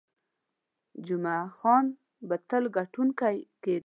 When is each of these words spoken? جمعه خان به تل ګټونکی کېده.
جمعه 1.05 1.41
خان 1.57 1.85
به 2.27 2.35
تل 2.49 2.63
ګټونکی 2.77 3.35
کېده. 3.61 3.79